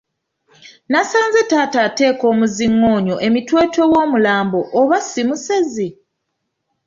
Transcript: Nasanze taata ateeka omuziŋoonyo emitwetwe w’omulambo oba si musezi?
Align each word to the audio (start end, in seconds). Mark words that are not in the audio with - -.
Nasanze 0.91 1.39
taata 1.49 1.77
ateeka 1.87 2.23
omuziŋoonyo 2.31 3.15
emitwetwe 3.27 3.83
w’omulambo 3.91 4.59
oba 4.81 4.97
si 5.09 5.21
musezi? 5.27 5.89